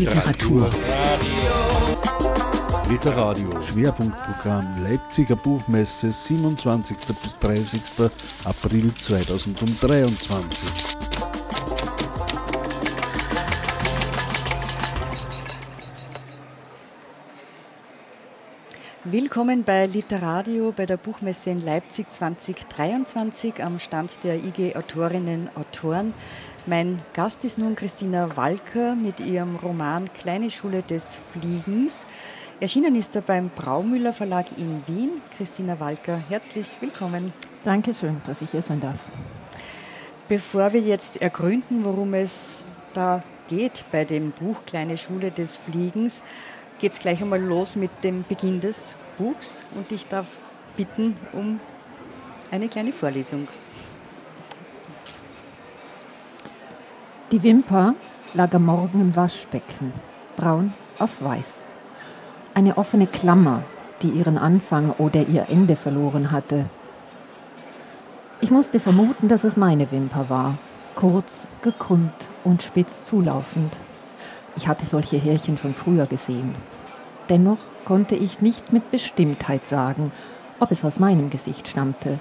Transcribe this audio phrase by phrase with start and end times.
[0.00, 0.70] Literatur.
[2.88, 3.62] Literadio.
[3.62, 6.96] Schwerpunktprogramm Leipziger Buchmesse 27.
[7.22, 7.82] bis 30.
[8.44, 10.90] April 2023.
[19.04, 26.12] Willkommen bei Literadio bei der Buchmesse in Leipzig 2023 am Stand der IG Autorinnen Autoren.
[26.66, 32.06] Mein Gast ist nun Christina Walker mit ihrem Roman Kleine Schule des Fliegens.
[32.60, 35.22] Erschienen ist er beim Braumüller Verlag in Wien.
[35.34, 37.32] Christina Walker, herzlich willkommen.
[37.64, 38.98] Dankeschön, dass ich hier sein darf.
[40.28, 46.22] Bevor wir jetzt ergründen, worum es da geht bei dem Buch Kleine Schule des Fliegens,
[46.78, 50.26] geht es gleich einmal los mit dem Beginn des Buchs und ich darf
[50.76, 51.58] bitten um
[52.50, 53.48] eine kleine Vorlesung.
[57.32, 57.94] Die Wimper
[58.34, 59.92] lag am Morgen im Waschbecken,
[60.36, 61.68] braun auf weiß.
[62.54, 63.62] Eine offene Klammer,
[64.02, 66.64] die ihren Anfang oder ihr Ende verloren hatte.
[68.40, 70.58] Ich musste vermuten, dass es meine Wimper war,
[70.96, 73.74] kurz, gekrümmt und spitz zulaufend.
[74.56, 76.56] Ich hatte solche Härchen schon früher gesehen.
[77.28, 80.10] Dennoch konnte ich nicht mit Bestimmtheit sagen,
[80.58, 82.18] ob es aus meinem Gesicht stammte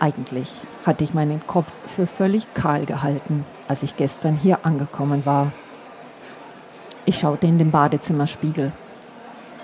[0.00, 0.52] eigentlich
[0.86, 5.52] hatte ich meinen Kopf für völlig kahl gehalten, als ich gestern hier angekommen war.
[7.04, 8.72] Ich schaute in den Badezimmerspiegel.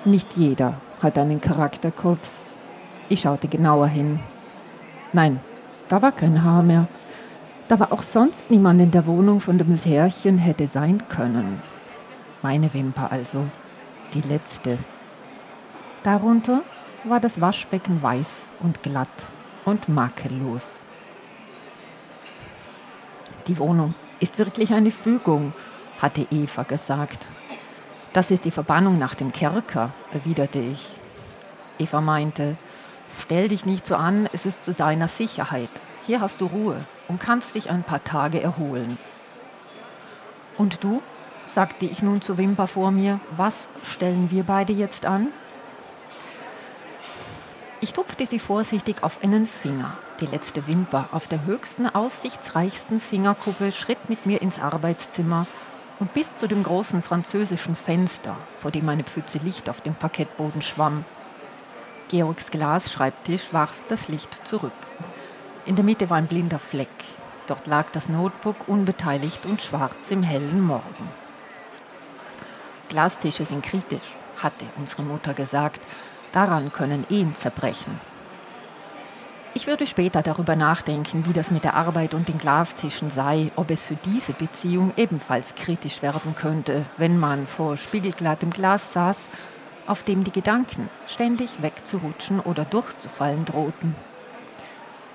[0.05, 2.29] Nicht jeder hat einen Charakterkopf.
[3.09, 4.21] Ich schaute genauer hin.
[5.13, 5.41] Nein,
[5.89, 6.89] da war kein Haar mehr.
[7.69, 11.63] Da war auch sonst niemand in der Wohnung, von dem das hätte sein können.
[12.43, 13.45] Meine Wimper also,
[14.13, 14.79] die letzte.
[16.03, 16.63] Darunter
[17.05, 19.09] war das Waschbecken weiß und glatt
[19.65, 20.79] und makellos.
[23.47, 25.53] Die Wohnung ist wirklich eine Fügung,
[26.01, 27.27] hatte Eva gesagt.
[28.13, 30.93] Das ist die Verbannung nach dem Kerker, erwiderte ich.
[31.79, 32.57] Eva meinte,
[33.21, 35.69] stell dich nicht so an, es ist zu deiner Sicherheit.
[36.07, 38.99] Hier hast du Ruhe und kannst dich ein paar Tage erholen.
[40.57, 41.03] Und du?
[41.47, 45.29] sagte ich nun zu Wimper vor mir, was stellen wir beide jetzt an?
[47.85, 49.93] Ich tupfte sie vorsichtig auf einen Finger.
[50.19, 55.47] Die letzte Wimper auf der höchsten, aussichtsreichsten Fingerkuppe schritt mit mir ins Arbeitszimmer
[56.01, 60.63] und bis zu dem großen französischen Fenster, vor dem eine Pfütze Licht auf dem Parkettboden
[60.63, 61.05] schwamm.
[62.09, 64.73] Georgs Glasschreibtisch warf das Licht zurück.
[65.67, 66.89] In der Mitte war ein blinder Fleck.
[67.49, 71.11] Dort lag das Notebook unbeteiligt und schwarz im hellen Morgen.
[72.89, 75.83] Glastische sind kritisch, hatte unsere Mutter gesagt,
[76.35, 78.01] Daran können Ehen zerbrechen.
[79.55, 83.71] Ich würde später darüber nachdenken, wie das mit der Arbeit und den Glastischen sei, ob
[83.71, 89.29] es für diese Beziehung ebenfalls kritisch werden könnte, wenn man vor spiegelglattem Glas saß,
[89.87, 93.95] auf dem die Gedanken ständig wegzurutschen oder durchzufallen drohten.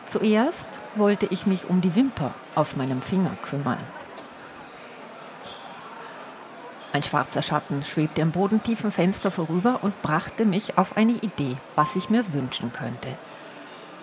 [0.06, 3.78] Zuerst wollte ich mich um die Wimper auf meinem Finger kümmern.
[6.92, 11.96] Ein schwarzer Schatten schwebte am bodentiefen Fenster vorüber und brachte mich auf eine Idee, was
[11.96, 13.10] ich mir wünschen könnte.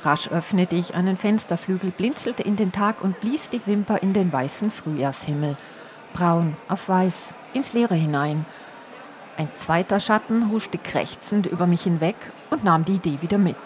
[0.04, 4.32] Rasch öffnete ich einen Fensterflügel, blinzelte in den Tag und blies die Wimper in den
[4.32, 5.56] weißen Frühjahrshimmel.
[6.12, 8.46] Braun auf weiß, ins Leere hinein.
[9.36, 12.16] Ein zweiter Schatten huschte krächzend über mich hinweg
[12.50, 13.56] und nahm die Idee wieder mit.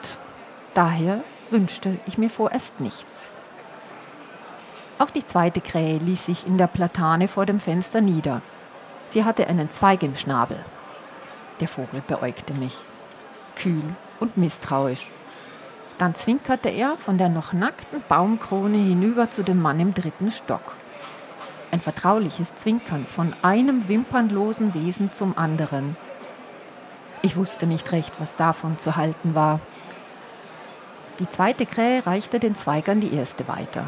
[0.73, 1.21] Daher
[1.51, 3.29] wünschte ich mir vorerst nichts.
[4.99, 8.41] Auch die zweite Krähe ließ sich in der Platane vor dem Fenster nieder.
[9.11, 10.57] Sie hatte einen Zweig im Schnabel.
[11.59, 12.79] Der Vogel beäugte mich,
[13.57, 13.83] kühl
[14.21, 15.11] und misstrauisch.
[15.99, 20.77] Dann zwinkerte er von der noch nackten Baumkrone hinüber zu dem Mann im dritten Stock.
[21.73, 25.97] Ein vertrauliches Zwinkern von einem wimpernlosen Wesen zum anderen.
[27.23, 29.59] Ich wusste nicht recht, was davon zu halten war.
[31.19, 33.87] Die zweite Krähe reichte den Zweig an die erste weiter.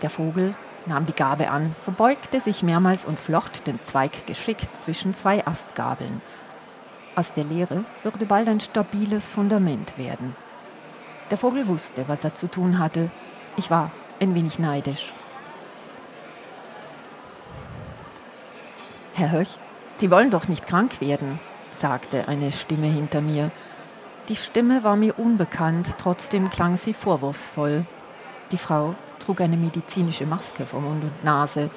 [0.00, 0.54] Der Vogel
[0.86, 6.20] nahm die Gabe an, verbeugte sich mehrmals und flocht den Zweig geschickt zwischen zwei Astgabeln.
[7.16, 10.34] Aus der Leere würde bald ein stabiles Fundament werden.
[11.30, 13.10] Der Vogel wusste, was er zu tun hatte.
[13.56, 13.90] Ich war
[14.20, 15.12] ein wenig neidisch.
[19.14, 19.58] Herr Höch,
[20.00, 21.38] Sie wollen doch nicht krank werden,
[21.78, 23.50] sagte eine Stimme hinter mir.
[24.30, 27.84] Die Stimme war mir unbekannt, trotzdem klang sie vorwurfsvoll.
[28.50, 31.70] Die Frau trug eine medizinische Maske vor Mund und Nase.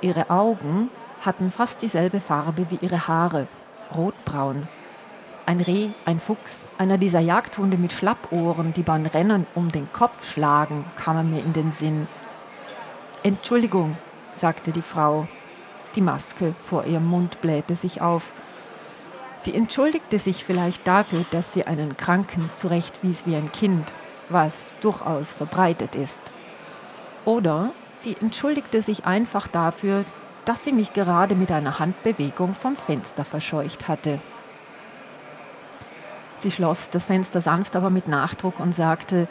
[0.00, 0.90] Ihre Augen
[1.20, 3.48] hatten fast dieselbe Farbe wie ihre Haare,
[3.94, 4.68] rotbraun.
[5.46, 10.28] Ein Reh, ein Fuchs, einer dieser Jagdhunde mit Schlappohren, die beim Rennen um den Kopf
[10.28, 12.06] schlagen, kam mir in den Sinn.
[13.22, 13.96] Entschuldigung,
[14.36, 15.26] sagte die Frau.
[15.94, 18.24] Die Maske vor ihrem Mund blähte sich auf.
[19.40, 23.92] Sie entschuldigte sich vielleicht dafür, dass sie einen Kranken zurechtwies wie ein Kind,
[24.28, 26.20] was durchaus verbreitet ist.
[27.26, 30.06] Oder sie entschuldigte sich einfach dafür,
[30.46, 34.20] dass sie mich gerade mit einer Handbewegung vom Fenster verscheucht hatte.
[36.40, 39.28] Sie schloss das Fenster sanft, aber mit Nachdruck und sagte,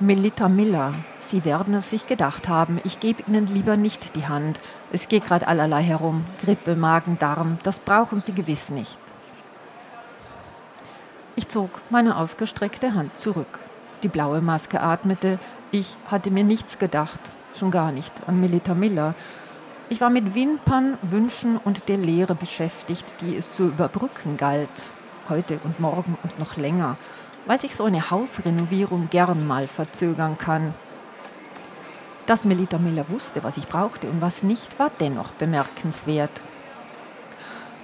[0.00, 4.60] Melita Miller, Sie werden es sich gedacht haben, ich gebe Ihnen lieber nicht die Hand.
[4.92, 6.24] Es geht gerade allerlei herum.
[6.44, 8.96] Grippe, Magen, Darm, das brauchen Sie gewiss nicht.
[11.34, 13.58] Ich zog meine ausgestreckte Hand zurück.
[14.02, 15.38] Die blaue Maske atmete.
[15.72, 17.18] Ich hatte mir nichts gedacht,
[17.58, 19.14] schon gar nicht an Melita Miller.
[19.88, 24.68] Ich war mit Wimpern, Wünschen und der Lehre beschäftigt, die es zu überbrücken galt,
[25.28, 26.96] heute und morgen und noch länger,
[27.46, 30.72] weil sich so eine Hausrenovierung gern mal verzögern kann.
[32.26, 36.40] Dass Melita Miller wusste, was ich brauchte und was nicht, war dennoch bemerkenswert.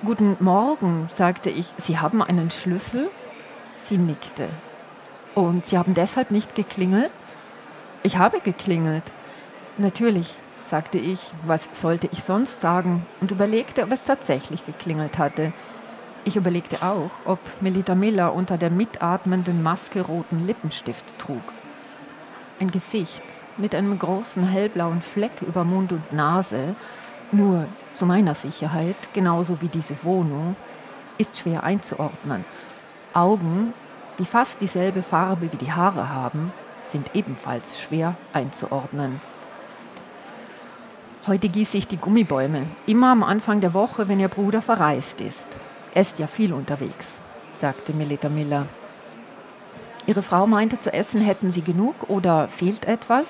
[0.04, 3.08] Guten Morgen, sagte ich, Sie haben einen Schlüssel?
[3.84, 4.48] Sie nickte.
[5.34, 7.12] Und Sie haben deshalb nicht geklingelt?
[8.04, 9.04] Ich habe geklingelt.
[9.78, 10.34] Natürlich,
[10.68, 15.52] sagte ich, was sollte ich sonst sagen und überlegte, ob es tatsächlich geklingelt hatte.
[16.24, 21.42] Ich überlegte auch, ob Melita Miller unter der mitatmenden Maske roten Lippenstift trug.
[22.58, 23.22] Ein Gesicht
[23.56, 26.74] mit einem großen hellblauen Fleck über Mund und Nase,
[27.30, 30.56] nur zu meiner Sicherheit, genauso wie diese Wohnung,
[31.18, 32.44] ist schwer einzuordnen.
[33.14, 33.72] Augen,
[34.18, 36.52] die fast dieselbe Farbe wie die Haare haben,
[36.92, 39.20] sind ebenfalls schwer einzuordnen.
[41.26, 45.48] Heute gieße ich die Gummibäume, immer am Anfang der Woche, wenn ihr Bruder verreist ist.
[45.94, 47.20] Er ist ja viel unterwegs,
[47.60, 48.66] sagte Melita Miller.
[50.06, 53.26] Ihre Frau meinte, zu essen hätten sie genug oder fehlt etwas?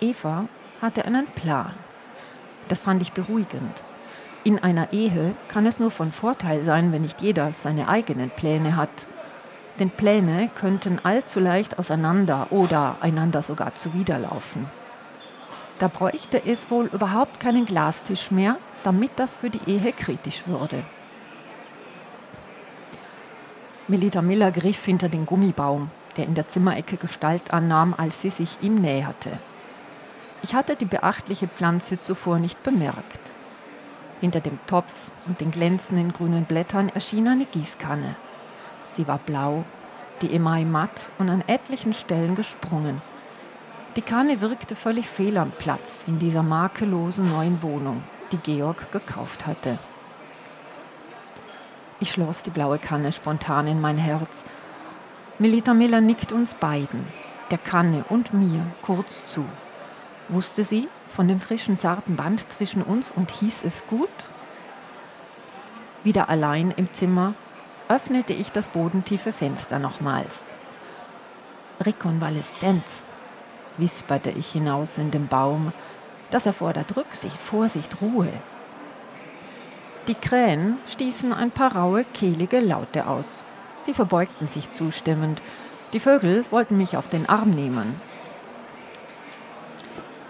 [0.00, 0.46] Eva
[0.82, 1.72] hatte einen Plan.
[2.68, 3.74] Das fand ich beruhigend.
[4.44, 8.76] In einer Ehe kann es nur von Vorteil sein, wenn nicht jeder seine eigenen Pläne
[8.76, 8.90] hat.
[9.78, 14.66] Denn Pläne könnten allzu leicht auseinander oder einander sogar zuwiderlaufen.
[15.78, 20.84] Da bräuchte es wohl überhaupt keinen Glastisch mehr, damit das für die Ehe kritisch würde.
[23.88, 28.58] Melita Miller griff hinter den Gummibaum, der in der Zimmerecke Gestalt annahm, als sie sich
[28.62, 29.30] ihm näherte.
[30.42, 33.20] Ich hatte die beachtliche Pflanze zuvor nicht bemerkt.
[34.20, 34.92] Hinter dem Topf
[35.26, 38.14] und den glänzenden grünen Blättern erschien eine Gießkanne.
[38.94, 39.64] Sie war blau,
[40.20, 43.00] die Emai matt und an etlichen Stellen gesprungen.
[43.96, 49.46] Die Kanne wirkte völlig fehl am Platz in dieser makellosen neuen Wohnung, die Georg gekauft
[49.46, 49.78] hatte.
[52.00, 54.44] Ich schloss die blaue Kanne spontan in mein Herz.
[55.38, 57.04] Melita Miller nickt uns beiden,
[57.50, 59.44] der Kanne und mir, kurz zu.
[60.28, 64.08] Wusste sie von dem frischen, zarten Band zwischen uns und hieß es gut?
[66.02, 67.34] Wieder allein im Zimmer
[67.88, 70.44] öffnete ich das bodentiefe Fenster nochmals.
[71.80, 73.00] Rekonvaleszenz,
[73.76, 75.72] wisperte ich hinaus in den Baum.
[76.30, 78.32] Das erfordert Rücksicht, Vorsicht, Ruhe.
[80.08, 83.42] Die Krähen stießen ein paar raue, kehlige Laute aus.
[83.84, 85.40] Sie verbeugten sich zustimmend.
[85.92, 88.00] Die Vögel wollten mich auf den Arm nehmen.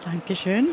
[0.05, 0.69] Dankeschön.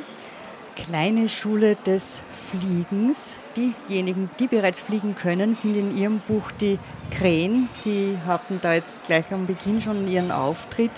[0.86, 3.38] Kleine Schule des Fliegens.
[3.55, 6.79] Diejenigen, die bereits fliegen können, sind in Ihrem Buch die
[7.12, 7.67] Krähen.
[7.83, 10.91] Die hatten da jetzt gleich am Beginn schon ihren Auftritt.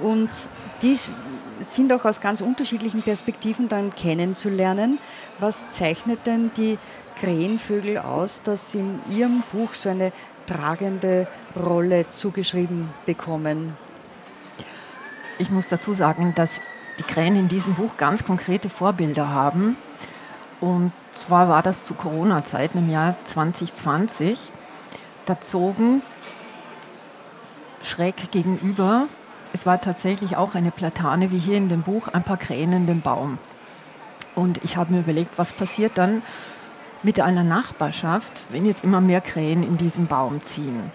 [0.00, 0.30] Und
[0.82, 0.96] die
[1.60, 4.98] sind auch aus ganz unterschiedlichen Perspektiven dann kennenzulernen.
[5.40, 6.78] Was zeichnet denn die
[7.16, 10.12] Krähenvögel aus, dass sie in Ihrem Buch so eine
[10.46, 11.26] tragende
[11.56, 13.76] Rolle zugeschrieben bekommen?
[15.40, 16.60] Ich muss dazu sagen, dass
[16.98, 19.76] die Krähen in diesem Buch ganz konkrete Vorbilder haben.
[20.60, 24.52] Und zwar war das zu Corona-Zeiten im Jahr 2020.
[25.26, 26.02] Da zogen
[27.82, 29.08] schräg gegenüber
[29.52, 32.86] es war tatsächlich auch eine Platane, wie hier in dem Buch, ein paar Krähen in
[32.86, 33.38] dem Baum.
[34.34, 36.22] Und ich habe mir überlegt, was passiert dann
[37.02, 40.92] mit einer Nachbarschaft, wenn jetzt immer mehr Krähen in diesen Baum ziehen.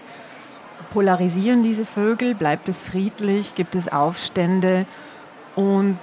[0.96, 4.86] Polarisieren diese Vögel, bleibt es friedlich, gibt es Aufstände?
[5.54, 5.98] Und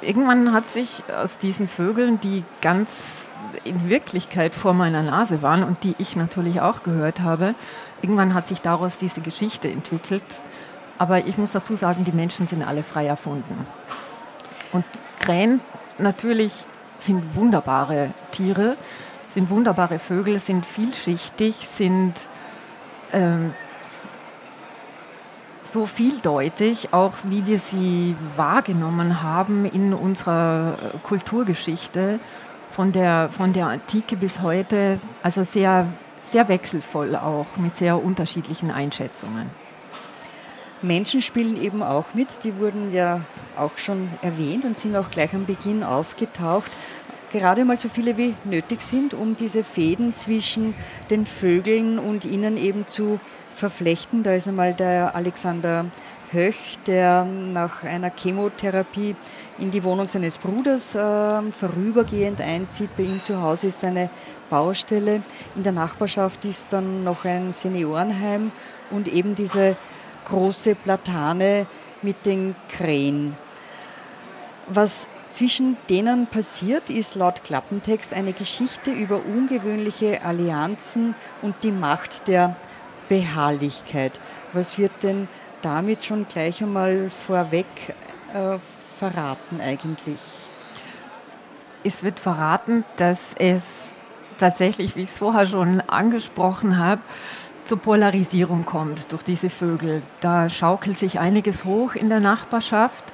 [0.00, 3.28] irgendwann hat sich aus diesen Vögeln, die ganz
[3.64, 7.54] in Wirklichkeit vor meiner Nase waren und die ich natürlich auch gehört habe,
[8.00, 10.24] irgendwann hat sich daraus diese Geschichte entwickelt,
[10.96, 13.66] aber ich muss dazu sagen, die Menschen sind alle frei erfunden.
[14.72, 14.86] Und
[15.18, 15.60] Krähen
[15.98, 16.54] natürlich
[17.00, 18.78] sind wunderbare Tiere,
[19.34, 22.28] sind wunderbare Vögel, sind vielschichtig, sind
[23.12, 23.52] ähm,
[25.64, 32.18] so vieldeutig, auch wie wir sie wahrgenommen haben in unserer Kulturgeschichte
[32.72, 35.86] von der, von der Antike bis heute, also sehr,
[36.24, 39.50] sehr wechselvoll auch, mit sehr unterschiedlichen Einschätzungen.
[40.82, 43.20] Menschen spielen eben auch mit, die wurden ja
[43.56, 46.72] auch schon erwähnt und sind auch gleich am Beginn aufgetaucht.
[47.32, 50.74] Gerade mal so viele wie nötig sind, um diese Fäden zwischen
[51.08, 53.18] den Vögeln und ihnen eben zu
[53.54, 54.22] verflechten.
[54.22, 55.86] Da ist einmal der Alexander
[56.30, 59.16] Höch, der nach einer Chemotherapie
[59.58, 62.90] in die Wohnung seines Bruders äh, vorübergehend einzieht.
[62.98, 64.10] Bei ihm zu Hause ist eine
[64.50, 65.22] Baustelle.
[65.56, 68.52] In der Nachbarschaft ist dann noch ein Seniorenheim
[68.90, 69.76] und eben diese
[70.26, 71.66] große Platane
[72.02, 73.36] mit den Krähen.
[74.68, 82.28] Was zwischen denen passiert, ist laut Klappentext eine Geschichte über ungewöhnliche Allianzen und die Macht
[82.28, 82.56] der
[83.08, 84.20] Beharrlichkeit.
[84.52, 85.28] Was wird denn
[85.62, 87.66] damit schon gleich einmal vorweg
[88.34, 90.20] äh, verraten eigentlich?
[91.84, 93.92] Es wird verraten, dass es
[94.38, 97.00] tatsächlich, wie ich es vorher schon angesprochen habe,
[97.64, 100.02] zur Polarisierung kommt durch diese Vögel.
[100.20, 103.04] Da schaukelt sich einiges hoch in der Nachbarschaft.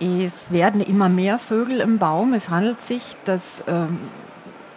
[0.00, 2.32] Es werden immer mehr Vögel im Baum.
[2.32, 3.98] Es handelt sich, das ähm,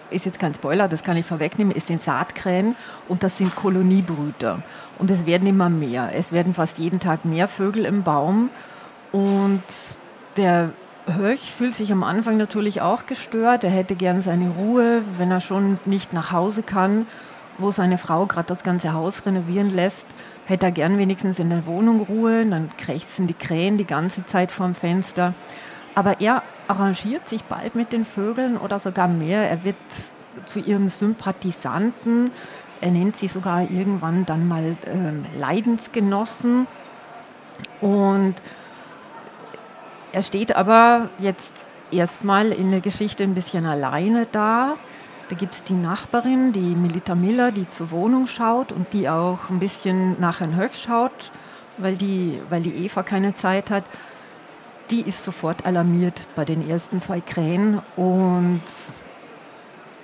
[0.09, 2.75] ist jetzt kein Spoiler, das kann ich vorwegnehmen, es sind Saatkrähen
[3.07, 4.61] und das sind Koloniebrüter.
[4.99, 6.11] Und es werden immer mehr.
[6.15, 8.49] Es werden fast jeden Tag mehr Vögel im Baum.
[9.11, 9.63] Und
[10.37, 10.69] der
[11.07, 13.63] Höch fühlt sich am Anfang natürlich auch gestört.
[13.63, 17.07] Er hätte gern seine Ruhe, wenn er schon nicht nach Hause kann
[17.62, 20.06] wo seine Frau gerade das ganze Haus renovieren lässt,
[20.46, 22.46] hätte er gern wenigstens in der Wohnung Ruhe.
[22.46, 25.34] Dann krächzen die Krähen die ganze Zeit vorm Fenster.
[25.96, 29.50] Aber er arrangiert sich bald mit den Vögeln oder sogar mehr.
[29.50, 29.75] Er wird
[30.46, 32.32] zu ihrem Sympathisanten.
[32.80, 36.68] Er nennt sie sogar irgendwann dann mal äh, Leidensgenossen.
[37.82, 38.36] Und
[40.13, 44.77] er steht aber jetzt erstmal in der Geschichte ein bisschen alleine da.
[45.31, 49.50] Da gibt es die Nachbarin, die Melita Miller, die zur Wohnung schaut und die auch
[49.50, 51.31] ein bisschen nach Herrn Höck schaut,
[51.77, 53.85] weil die, weil die Eva keine Zeit hat.
[54.89, 58.61] Die ist sofort alarmiert bei den ersten zwei Krähen und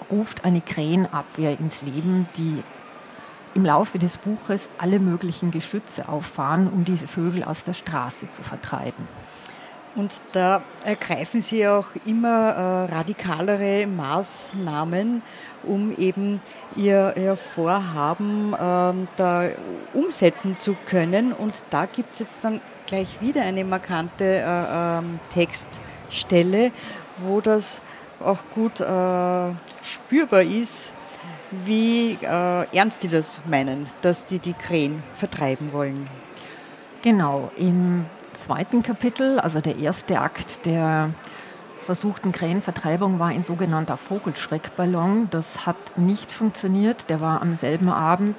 [0.10, 2.64] ruft eine Krähenabwehr ins Leben, die
[3.54, 8.44] im Laufe des Buches alle möglichen Geschütze auffahren, um diese Vögel aus der Straße zu
[8.44, 9.06] vertreiben.
[9.98, 15.24] Und da ergreifen Sie auch immer äh, radikalere Maßnahmen,
[15.64, 16.40] um eben
[16.76, 19.50] Ihr, ihr Vorhaben äh, da
[19.96, 21.34] umsetzen zu können.
[21.34, 26.72] Und da gibt es jetzt dann gleich wieder eine markante äh, ähm, Textstelle,
[27.18, 27.82] wo das
[28.24, 29.52] auch gut äh,
[29.82, 30.94] spürbar ist,
[31.50, 36.08] wie äh, ernst die das meinen, dass die die Krähen vertreiben wollen.
[37.02, 38.06] Genau, im
[38.42, 41.12] zweiten Kapitel, also der erste Akt der
[41.86, 45.30] versuchten Krähenvertreibung war ein sogenannter Vogelschreckballon.
[45.30, 47.10] Das hat nicht funktioniert.
[47.10, 48.36] Der war am selben Abend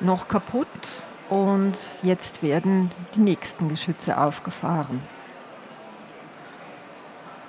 [0.00, 0.66] noch kaputt
[1.28, 5.00] und jetzt werden die nächsten Geschütze aufgefahren.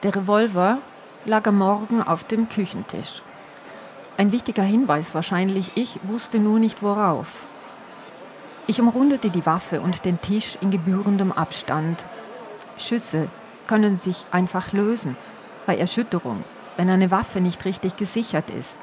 [0.01, 0.79] Der Revolver
[1.25, 3.21] lag am Morgen auf dem Küchentisch.
[4.17, 7.27] Ein wichtiger Hinweis wahrscheinlich, ich wusste nur nicht worauf.
[8.65, 12.05] Ich umrundete die Waffe und den Tisch in gebührendem Abstand.
[12.77, 13.27] Schüsse
[13.67, 15.17] können sich einfach lösen
[15.65, 16.43] bei Erschütterung,
[16.77, 18.77] wenn eine Waffe nicht richtig gesichert ist.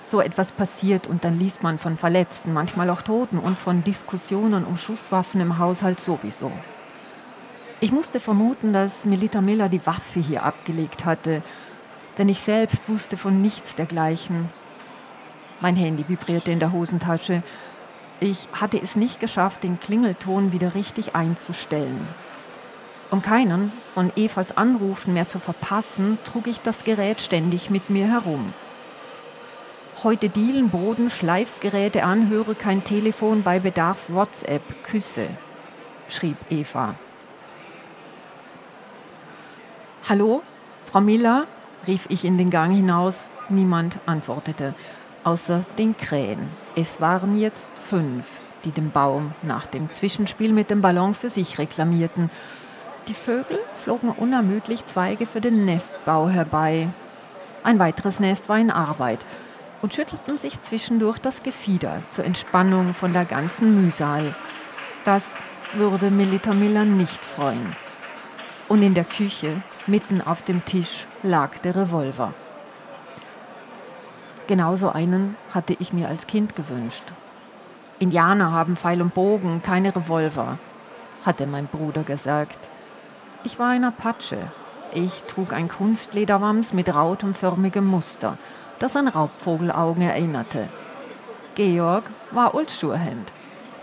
[0.00, 4.64] So etwas passiert und dann liest man von Verletzten, manchmal auch Toten und von Diskussionen
[4.64, 6.52] um Schusswaffen im Haushalt sowieso.
[7.80, 11.42] Ich musste vermuten, dass Melita Miller die Waffe hier abgelegt hatte,
[12.18, 14.48] denn ich selbst wusste von nichts dergleichen.
[15.60, 17.42] Mein Handy vibrierte in der Hosentasche
[18.22, 22.06] ich hatte es nicht geschafft, den Klingelton wieder richtig einzustellen.
[23.10, 28.06] Um keinen von Evas Anrufen mehr zu verpassen, trug ich das Gerät ständig mit mir
[28.06, 28.54] herum.
[30.02, 35.28] Heute Dielen, Boden, Schleifgeräte an, höre kein Telefon, bei Bedarf WhatsApp, Küsse,
[36.08, 36.94] schrieb Eva.
[40.08, 40.42] Hallo,
[40.90, 41.46] Frau Miller,
[41.86, 43.28] rief ich in den Gang hinaus.
[43.48, 44.74] Niemand antwortete
[45.24, 46.61] außer den Krähen.
[46.74, 48.24] Es waren jetzt fünf,
[48.64, 52.30] die den Baum nach dem Zwischenspiel mit dem Ballon für sich reklamierten.
[53.08, 56.88] Die Vögel flogen unermüdlich Zweige für den Nestbau herbei.
[57.62, 59.18] Ein weiteres Nest war in Arbeit
[59.82, 64.34] und schüttelten sich zwischendurch das Gefieder zur Entspannung von der ganzen Mühsal.
[65.04, 65.24] Das
[65.74, 67.76] würde Melita Miller nicht freuen.
[68.68, 72.32] Und in der Küche, mitten auf dem Tisch, lag der Revolver.
[74.46, 77.04] Genauso einen hatte ich mir als Kind gewünscht.
[77.98, 80.58] Indianer haben Pfeil und Bogen, keine Revolver,
[81.24, 82.58] hatte mein Bruder gesagt.
[83.44, 84.38] Ich war ein Apache
[84.92, 88.36] Ich trug ein Kunstlederwams mit rautenförmigem Muster,
[88.78, 90.68] das an Raubvogelaugen erinnerte.
[91.54, 93.30] Georg war Ulsturhemd.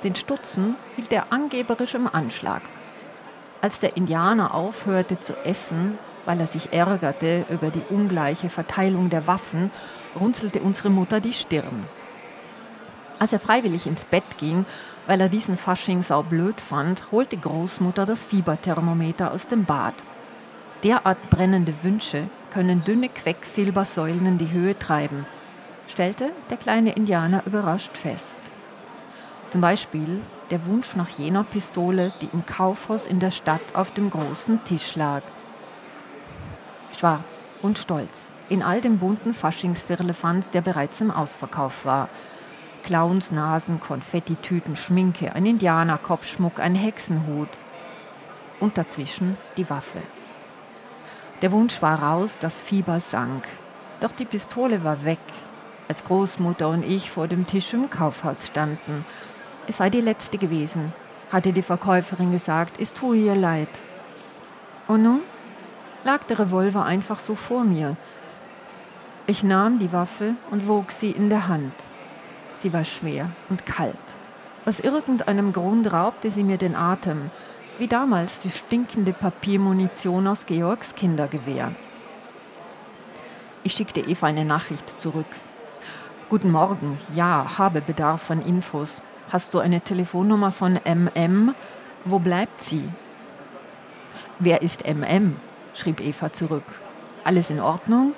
[0.03, 2.61] Den Stutzen hielt er angeberisch im Anschlag.
[3.61, 9.27] Als der Indianer aufhörte zu essen, weil er sich ärgerte über die ungleiche Verteilung der
[9.27, 9.71] Waffen,
[10.19, 11.85] runzelte unsere Mutter die Stirn.
[13.19, 14.65] Als er freiwillig ins Bett ging,
[15.07, 19.95] weil er diesen Fasching sau blöd fand, holte Großmutter das Fieberthermometer aus dem Bad.
[20.83, 25.25] Derart brennende Wünsche können dünne Quecksilbersäulen in die Höhe treiben,
[25.87, 28.37] stellte der kleine Indianer überrascht fest.
[29.51, 34.09] Zum Beispiel der Wunsch nach jener Pistole, die im Kaufhaus in der Stadt auf dem
[34.09, 35.23] großen Tisch lag.
[36.97, 42.09] Schwarz und stolz, in all dem bunten Faschingsfirlefanz, der bereits im Ausverkauf war.
[42.83, 47.49] Clownsnasen, Konfettitüten, Schminke, ein Indianerkopfschmuck, ein Hexenhut.
[48.59, 49.99] Und dazwischen die Waffe.
[51.41, 53.47] Der Wunsch war raus, das Fieber sank.
[54.01, 55.19] Doch die Pistole war weg,
[55.87, 59.05] als Großmutter und ich vor dem Tisch im Kaufhaus standen.
[59.67, 60.93] Es sei die letzte gewesen,
[61.31, 63.69] hatte die Verkäuferin gesagt, es tue ihr leid.
[64.87, 65.21] Und nun
[66.03, 67.95] lag der Revolver einfach so vor mir.
[69.29, 71.71] Ich nahm die Waffe und wog sie in der Hand.
[72.57, 73.93] Sie war schwer und kalt.
[74.65, 77.29] Aus irgendeinem Grund raubte sie mir den Atem,
[77.77, 81.71] wie damals die stinkende Papiermunition aus Georgs Kindergewehr.
[83.63, 85.27] Ich schickte Eva eine Nachricht zurück.
[86.29, 89.03] Guten Morgen, ja, habe Bedarf an Infos.
[89.31, 91.53] Hast du eine Telefonnummer von MM?
[92.03, 92.89] Wo bleibt sie?
[94.39, 95.35] Wer ist MM?
[95.75, 96.65] schrieb Eva zurück.
[97.23, 98.13] Alles in Ordnung?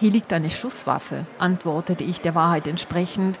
[0.00, 3.38] Hier liegt eine Schusswaffe, antwortete ich der Wahrheit entsprechend.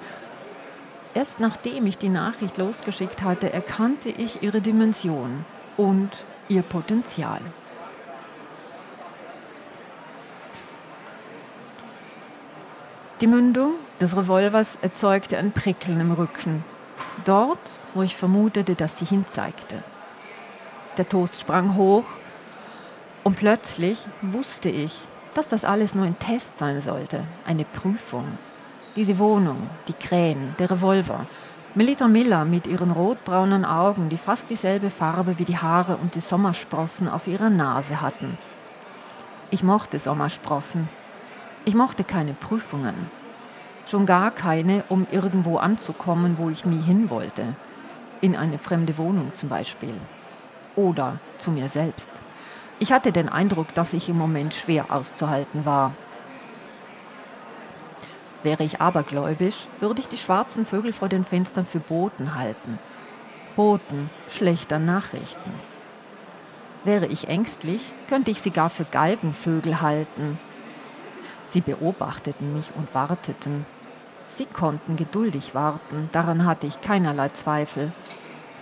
[1.12, 5.44] Erst nachdem ich die Nachricht losgeschickt hatte, erkannte ich ihre Dimension
[5.76, 7.40] und ihr Potenzial.
[13.20, 16.64] Die Mündung des Revolvers erzeugte ein Prickeln im Rücken,
[17.24, 17.58] dort,
[17.94, 19.82] wo ich vermutete, dass sie hinzeigte.
[20.98, 22.04] Der Toast sprang hoch
[23.22, 24.98] und plötzlich wusste ich,
[25.34, 28.38] dass das alles nur ein Test sein sollte, eine Prüfung.
[28.96, 31.26] Diese Wohnung, die Krähen, der Revolver,
[31.74, 36.20] Melita Miller mit ihren rotbraunen Augen, die fast dieselbe Farbe wie die Haare und die
[36.20, 38.38] Sommersprossen auf ihrer Nase hatten.
[39.50, 40.88] Ich mochte Sommersprossen,
[41.64, 42.94] ich mochte keine Prüfungen.
[43.86, 47.54] Schon gar keine, um irgendwo anzukommen, wo ich nie hin wollte.
[48.20, 49.94] In eine fremde Wohnung zum Beispiel.
[50.76, 52.08] Oder zu mir selbst.
[52.78, 55.94] Ich hatte den Eindruck, dass ich im Moment schwer auszuhalten war.
[58.42, 62.78] Wäre ich abergläubisch, würde ich die schwarzen Vögel vor den Fenstern für Boten halten.
[63.56, 65.52] Boten schlechter Nachrichten.
[66.84, 70.38] Wäre ich ängstlich, könnte ich sie gar für Galgenvögel halten,
[71.54, 73.64] Sie beobachteten mich und warteten.
[74.26, 77.92] Sie konnten geduldig warten, daran hatte ich keinerlei Zweifel.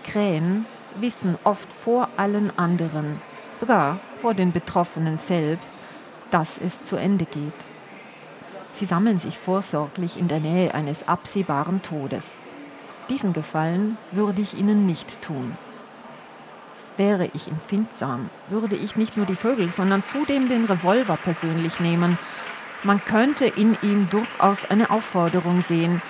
[0.04, 3.18] Krähen wissen oft vor allen anderen,
[3.62, 5.72] sogar vor den Betroffenen selbst,
[6.30, 7.54] dass es zu Ende geht.
[8.74, 12.32] Sie sammeln sich vorsorglich in der Nähe eines absehbaren Todes.
[13.08, 15.56] Diesen Gefallen würde ich ihnen nicht tun.
[16.98, 22.18] Wäre ich empfindsam, würde ich nicht nur die Vögel, sondern zudem den Revolver persönlich nehmen
[22.84, 26.02] man könnte in ihm durchaus eine Aufforderung sehen.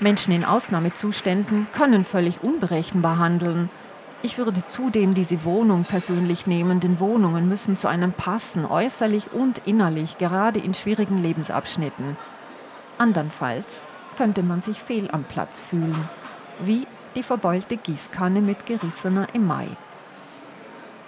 [0.00, 3.70] Menschen in Ausnahmezuständen können völlig unberechenbar handeln.
[4.24, 9.60] Ich würde zudem diese Wohnung persönlich nehmen, denn Wohnungen müssen zu einem passen, äußerlich und
[9.66, 12.16] innerlich, gerade in schwierigen Lebensabschnitten.
[12.98, 16.08] Andernfalls könnte man sich fehl am Platz fühlen,
[16.60, 19.66] wie die verbeulte Gießkanne mit gerissener Emai.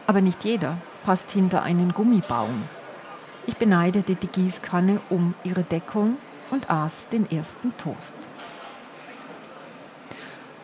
[0.08, 2.64] Aber nicht jeder passt hinter einen Gummibaum.
[3.46, 6.16] Ich beneidete die Gießkanne um ihre Deckung
[6.50, 8.16] und aß den ersten Toast.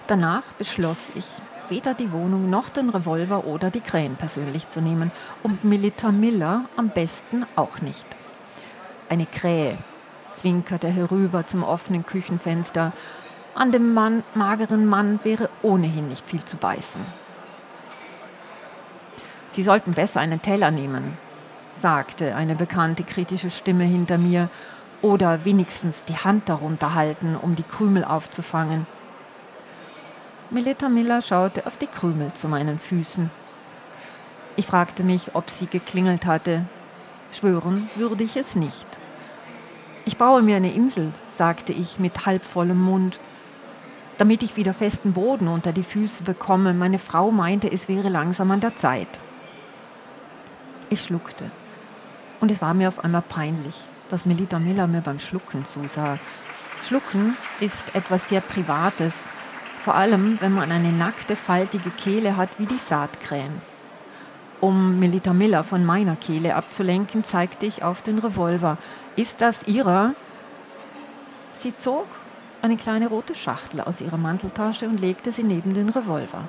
[0.08, 1.26] Danach beschloss ich,
[1.70, 5.10] weder die Wohnung noch den Revolver oder die Krähen persönlich zu nehmen
[5.42, 8.06] und Milita Miller am besten auch nicht.
[9.08, 9.78] Eine Krähe
[10.36, 12.92] zwinkerte herüber zum offenen Küchenfenster.
[13.54, 17.00] An dem Mann, mageren Mann wäre ohnehin nicht viel zu beißen.
[19.52, 21.18] Sie sollten besser einen Teller nehmen,
[21.80, 24.48] sagte eine bekannte kritische Stimme hinter mir,
[25.02, 28.86] oder wenigstens die Hand darunter halten, um die Krümel aufzufangen.
[30.52, 33.30] Melita Miller schaute auf die Krümel zu meinen Füßen.
[34.56, 36.64] Ich fragte mich, ob sie geklingelt hatte.
[37.30, 38.86] Schwören würde ich es nicht.
[40.04, 43.20] Ich baue mir eine Insel, sagte ich mit halbvollem Mund,
[44.18, 46.74] damit ich wieder festen Boden unter die Füße bekomme.
[46.74, 49.20] Meine Frau meinte, es wäre langsam an der Zeit.
[50.88, 51.48] Ich schluckte.
[52.40, 53.76] Und es war mir auf einmal peinlich,
[54.08, 56.18] dass Melita Miller mir beim Schlucken zusah.
[56.84, 59.22] Schlucken ist etwas sehr Privates,
[59.82, 63.60] vor allem wenn man eine nackte, faltige Kehle hat wie die Saatkrähen.
[64.60, 68.76] Um Melita Miller von meiner Kehle abzulenken, zeigte ich auf den Revolver.
[69.16, 70.14] Ist das Ihrer?
[71.54, 72.06] Sie zog
[72.62, 76.48] eine kleine rote Schachtel aus ihrer Manteltasche und legte sie neben den Revolver.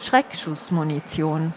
[0.00, 1.52] Schreckschussmunition.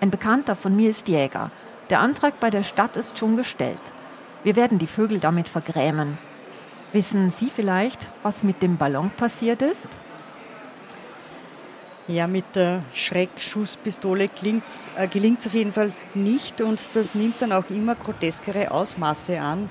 [0.00, 1.50] Ein Bekannter von mir ist Jäger.
[1.90, 3.80] Der Antrag bei der Stadt ist schon gestellt.
[4.44, 6.18] Wir werden die Vögel damit vergrämen.
[6.92, 9.88] Wissen Sie vielleicht, was mit dem Ballon passiert ist?
[12.08, 14.28] Ja, mit der Schreckschusspistole äh,
[15.08, 19.70] gelingt es auf jeden Fall nicht und das nimmt dann auch immer groteskere Ausmaße an.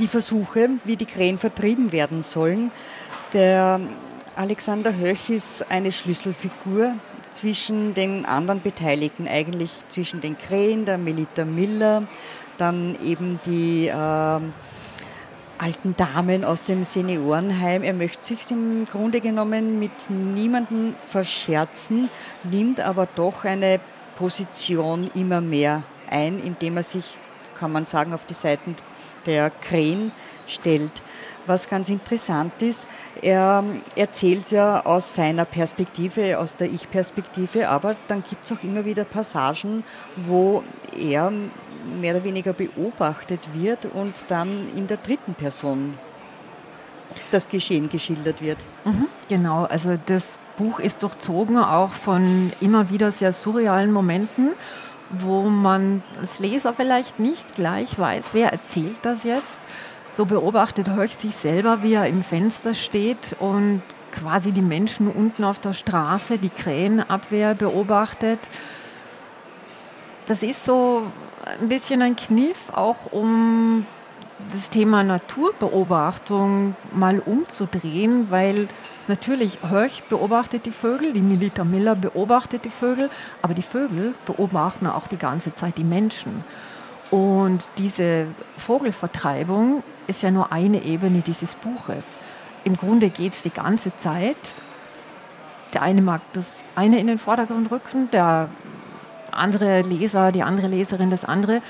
[0.00, 2.72] Die Versuche, wie die Krähen vertrieben werden sollen.
[3.32, 3.80] Der
[4.34, 6.94] Alexander Höch ist eine Schlüsselfigur
[7.30, 12.02] zwischen den anderen Beteiligten, eigentlich zwischen den Krähen, der Melita Miller,
[12.58, 14.40] dann eben die äh,
[15.58, 17.82] alten Damen aus dem Seniorenheim.
[17.82, 22.08] Er möchte sich im Grunde genommen mit niemandem verscherzen,
[22.42, 23.80] nimmt aber doch eine
[24.16, 27.18] Position immer mehr ein, indem er sich,
[27.58, 28.76] kann man sagen, auf die Seiten
[29.26, 30.12] der Krähen
[30.46, 30.92] stellt.
[31.46, 32.88] Was ganz interessant ist,
[33.20, 33.64] er
[33.96, 39.04] erzählt ja aus seiner Perspektive, aus der Ich-Perspektive, aber dann gibt es auch immer wieder
[39.04, 39.84] Passagen,
[40.16, 40.62] wo
[40.98, 41.30] er
[42.00, 45.98] mehr oder weniger beobachtet wird und dann in der dritten Person
[47.30, 48.58] das Geschehen geschildert wird.
[48.84, 54.52] Mhm, genau, also das Buch ist durchzogen auch von immer wieder sehr surrealen Momenten,
[55.10, 59.58] wo man als Leser vielleicht nicht gleich weiß, wer erzählt das jetzt.
[60.14, 65.42] So beobachtet Höch sich selber, wie er im Fenster steht und quasi die Menschen unten
[65.42, 68.38] auf der Straße, die Krähenabwehr beobachtet.
[70.26, 71.02] Das ist so
[71.60, 73.86] ein bisschen ein Kniff, auch um
[74.52, 78.68] das Thema Naturbeobachtung mal umzudrehen, weil
[79.08, 83.10] natürlich Höch beobachtet die Vögel, die Milita Miller beobachtet die Vögel,
[83.42, 86.44] aber die Vögel beobachten auch die ganze Zeit die Menschen.
[87.10, 88.26] Und diese
[88.58, 92.16] Vogelvertreibung ist ja nur eine Ebene dieses Buches.
[92.64, 94.36] Im Grunde geht es die ganze Zeit.
[95.74, 98.48] Der eine mag das eine in den Vordergrund rücken, der
[99.30, 101.60] andere Leser, die andere Leserin das andere,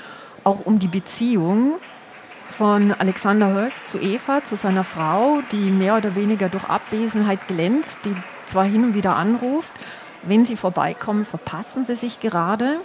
[0.43, 1.73] auch um die Beziehung
[2.51, 7.97] von Alexander Höck zu Eva, zu seiner Frau, die mehr oder weniger durch Abwesenheit glänzt,
[8.05, 8.15] die
[8.47, 9.71] zwar hin und wieder anruft,
[10.23, 12.79] wenn sie vorbeikommen, verpassen sie sich gerade,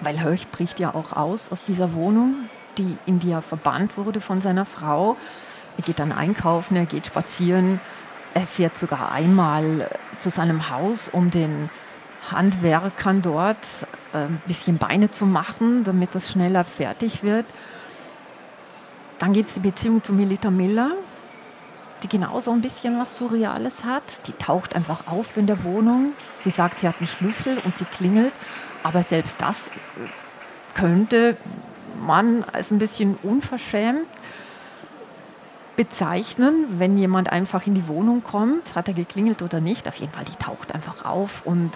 [0.00, 2.34] weil Höch bricht ja auch aus aus dieser Wohnung,
[2.78, 5.16] die, in die er verbannt wurde von seiner Frau.
[5.76, 7.80] Er geht dann einkaufen, er geht spazieren,
[8.34, 11.70] er fährt sogar einmal zu seinem Haus, um den
[12.30, 13.56] Handwerkern dort
[14.12, 17.46] äh, ein bisschen Beine zu machen, damit das schneller fertig wird.
[19.18, 20.92] Dann gibt es die Beziehung zu Melita Miller,
[22.02, 24.26] die genauso ein bisschen was Surreales hat.
[24.26, 26.12] Die taucht einfach auf in der Wohnung.
[26.38, 28.32] Sie sagt, sie hat einen Schlüssel und sie klingelt.
[28.82, 29.56] Aber selbst das
[30.74, 31.36] könnte
[32.00, 34.06] man als ein bisschen unverschämt
[35.76, 39.86] bezeichnen, wenn jemand einfach in die Wohnung kommt, hat er geklingelt oder nicht.
[39.88, 41.70] Auf jeden Fall, die taucht einfach auf und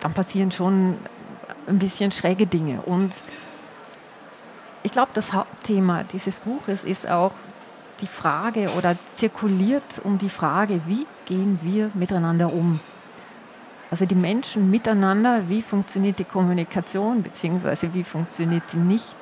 [0.00, 0.96] dann passieren schon
[1.66, 2.80] ein bisschen schräge Dinge.
[2.82, 3.12] Und
[4.82, 7.32] ich glaube, das Hauptthema dieses Buches ist auch
[8.02, 12.80] die Frage oder zirkuliert um die Frage, wie gehen wir miteinander um?
[13.90, 19.16] Also die Menschen miteinander, wie funktioniert die Kommunikation, beziehungsweise wie funktioniert sie nicht?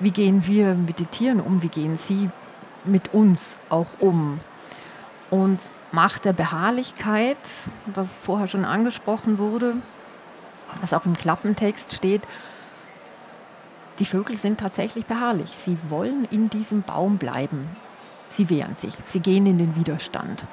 [0.00, 1.62] Wie gehen wir mit den Tieren um?
[1.62, 2.28] Wie gehen sie
[2.84, 4.38] mit uns auch um?
[5.30, 5.60] Und
[5.94, 7.36] Macht der Beharrlichkeit,
[7.86, 9.76] was vorher schon angesprochen wurde,
[10.80, 12.22] was auch im Klappentext steht,
[14.00, 15.50] die Vögel sind tatsächlich beharrlich.
[15.50, 17.68] Sie wollen in diesem Baum bleiben.
[18.36, 18.94] Sie wehren sich.
[19.06, 20.44] Sie gehen in den Widerstand.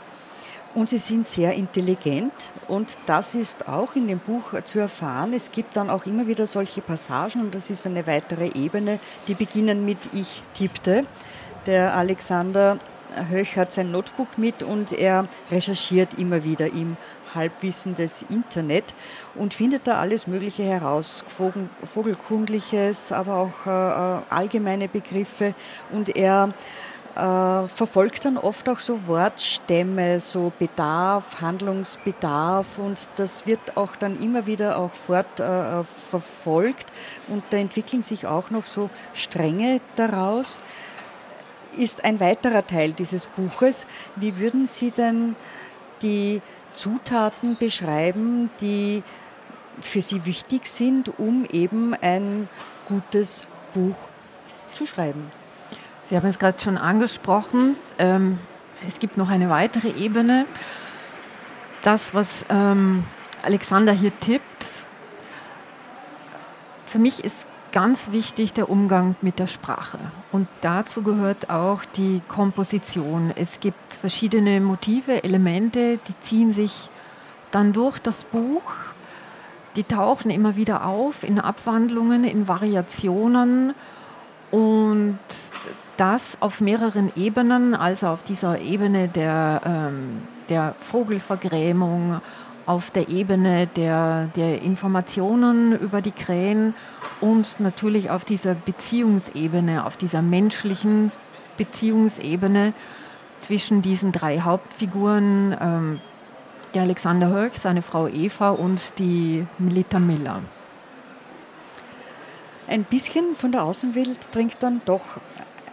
[0.74, 2.32] Und sie sind sehr intelligent
[2.70, 5.34] und das ist auch in dem Buch zu erfahren.
[5.34, 9.34] Es gibt dann auch immer wieder solche Passagen und das ist eine weitere Ebene, die
[9.34, 11.04] beginnen mit Ich tippte.
[11.66, 12.80] Der Alexander
[13.30, 16.96] Höch hat sein Notebook mit und er recherchiert immer wieder im
[17.36, 18.94] Halbwissen des Internet
[19.36, 21.26] und findet da alles Mögliche heraus,
[21.84, 25.54] Vogelkundliches, aber auch äh, allgemeine Begriffe
[25.92, 26.50] und er
[27.16, 34.22] äh, verfolgt dann oft auch so Wortstämme, so Bedarf, Handlungsbedarf und das wird auch dann
[34.22, 35.84] immer wieder auch fort äh,
[37.28, 40.60] und da entwickeln sich auch noch so Stränge daraus.
[41.78, 43.88] Ist ein weiterer Teil dieses Buches.
[44.18, 45.36] Wie würden Sie denn
[46.02, 46.42] die
[46.74, 49.04] Zutaten beschreiben, die
[49.80, 52.50] für Sie wichtig sind, um eben ein
[52.88, 53.44] gutes
[53.74, 53.96] Buch
[54.74, 55.41] zu schreiben.
[56.12, 57.78] Sie haben es gerade schon angesprochen.
[57.98, 58.38] Ähm,
[58.86, 60.46] es gibt noch eine weitere Ebene.
[61.84, 63.06] Das, was ähm,
[63.44, 64.44] Alexander hier tippt,
[66.86, 70.00] für mich ist ganz wichtig der Umgang mit der Sprache.
[70.34, 73.32] Und dazu gehört auch die Komposition.
[73.34, 76.90] Es gibt verschiedene Motive, Elemente, die ziehen sich
[77.52, 78.74] dann durch das Buch.
[79.78, 83.74] Die tauchen immer wieder auf in Abwandlungen, in Variationen
[84.52, 85.18] und
[86.02, 92.22] das auf mehreren Ebenen, also auf dieser Ebene der, ähm, der Vogelvergrämung,
[92.66, 96.74] auf der Ebene der, der Informationen über die Krähen
[97.20, 101.12] und natürlich auf dieser Beziehungsebene, auf dieser menschlichen
[101.58, 102.74] Beziehungsebene
[103.40, 106.00] zwischen diesen drei Hauptfiguren, ähm,
[106.74, 110.40] der Alexander Hölch, seine Frau Eva und die Melita Miller.
[112.68, 115.20] Ein bisschen von der Außenwelt dringt dann doch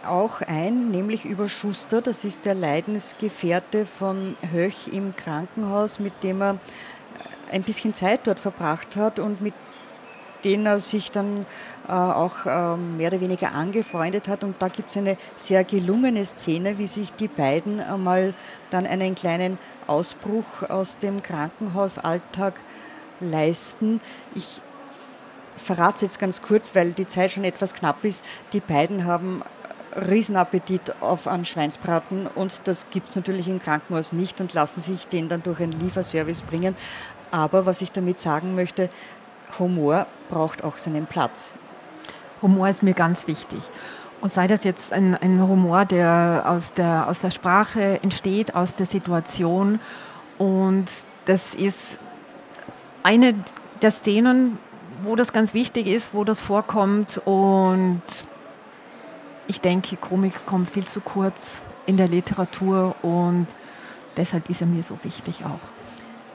[0.09, 2.01] auch ein, nämlich über Schuster.
[2.01, 6.59] Das ist der Leidensgefährte von Höch im Krankenhaus, mit dem er
[7.51, 9.53] ein bisschen Zeit dort verbracht hat und mit
[10.43, 11.45] denen er sich dann
[11.87, 14.43] äh, auch äh, mehr oder weniger angefreundet hat.
[14.43, 18.33] Und da gibt es eine sehr gelungene Szene, wie sich die beiden einmal
[18.69, 22.59] dann einen kleinen Ausbruch aus dem Krankenhausalltag
[23.19, 23.99] leisten.
[24.33, 24.61] Ich
[25.55, 28.23] verrate es jetzt ganz kurz, weil die Zeit schon etwas knapp ist.
[28.53, 29.43] Die beiden haben
[29.95, 35.07] Riesenappetit auf einen Schweinsbraten und das gibt es natürlich im Krankenhaus nicht und lassen sich
[35.07, 36.75] den dann durch einen Lieferservice bringen.
[37.31, 38.89] Aber was ich damit sagen möchte,
[39.57, 41.55] Humor braucht auch seinen Platz.
[42.41, 43.59] Humor ist mir ganz wichtig.
[44.21, 48.75] Und sei das jetzt ein, ein Humor, der aus, der aus der Sprache entsteht, aus
[48.75, 49.79] der Situation.
[50.37, 50.87] Und
[51.25, 51.99] das ist
[53.03, 53.33] eine
[53.81, 54.57] der Szenen,
[55.03, 57.21] wo das ganz wichtig ist, wo das vorkommt.
[57.25, 58.01] Und
[59.49, 63.47] ich denke, Komik kommt viel zu kurz in der Literatur und
[64.15, 65.59] deshalb ist er mir so wichtig auch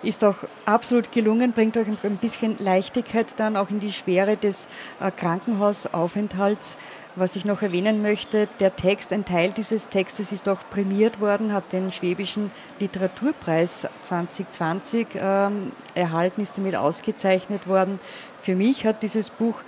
[0.05, 4.68] ist auch absolut gelungen, bringt euch ein bisschen Leichtigkeit dann auch in die Schwere des
[5.00, 6.77] äh, Krankenhausaufenthalts.
[7.16, 11.53] Was ich noch erwähnen möchte, der Text, ein Teil dieses Textes ist auch prämiert worden,
[11.53, 12.50] hat den Schwäbischen
[12.81, 17.98] Literaturpreis 2020 ähm, erhalten, ist damit ausgezeichnet worden.
[18.37, 19.61] Für mich hat dieses Buch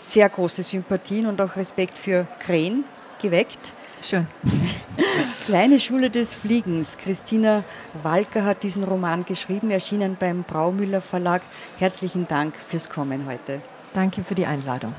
[0.00, 2.84] sehr große Sympathien und auch Respekt für Krähen
[3.20, 3.74] geweckt.
[4.02, 4.26] Schön.
[5.46, 6.96] Kleine Schule des Fliegens.
[6.96, 7.64] Christina
[8.02, 11.42] Walker hat diesen Roman geschrieben, erschienen beim Braumüller Verlag.
[11.78, 13.60] Herzlichen Dank fürs Kommen heute.
[13.92, 14.94] Danke für die Einladung.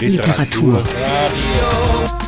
[0.00, 0.84] Literatur.
[0.84, 2.27] Radio.